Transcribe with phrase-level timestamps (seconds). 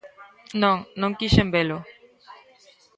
[0.61, 1.77] Non, non quixen velo.